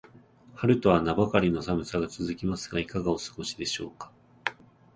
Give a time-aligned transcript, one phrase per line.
[0.55, 4.11] 春とは名ばかりの寒さが続きますが、いかがお過ごしでしょうか。